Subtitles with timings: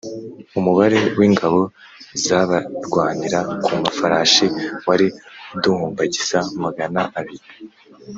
[0.59, 1.59] Umubare w’ingabo
[2.23, 4.45] z’abarwanira ku mafarashi
[4.87, 5.07] wari
[5.55, 7.47] uduhumbagiza magana abiri,